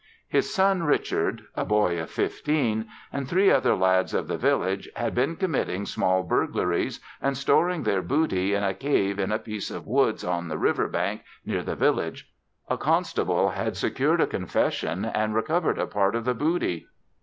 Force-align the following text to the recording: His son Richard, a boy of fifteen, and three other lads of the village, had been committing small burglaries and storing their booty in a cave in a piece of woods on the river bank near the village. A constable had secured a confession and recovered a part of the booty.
His 0.27 0.51
son 0.51 0.81
Richard, 0.81 1.43
a 1.55 1.63
boy 1.63 2.01
of 2.01 2.09
fifteen, 2.09 2.87
and 3.13 3.27
three 3.29 3.51
other 3.51 3.75
lads 3.75 4.15
of 4.15 4.27
the 4.27 4.35
village, 4.35 4.89
had 4.95 5.13
been 5.13 5.35
committing 5.35 5.85
small 5.85 6.23
burglaries 6.23 6.99
and 7.21 7.37
storing 7.37 7.83
their 7.83 8.01
booty 8.01 8.55
in 8.55 8.63
a 8.63 8.73
cave 8.73 9.19
in 9.19 9.31
a 9.31 9.37
piece 9.37 9.69
of 9.69 9.85
woods 9.85 10.23
on 10.23 10.47
the 10.47 10.57
river 10.57 10.87
bank 10.87 11.21
near 11.45 11.61
the 11.61 11.75
village. 11.75 12.31
A 12.67 12.79
constable 12.79 13.49
had 13.51 13.77
secured 13.77 14.21
a 14.21 14.25
confession 14.25 15.05
and 15.05 15.35
recovered 15.35 15.77
a 15.77 15.85
part 15.85 16.15
of 16.15 16.25
the 16.25 16.33
booty. 16.33 16.87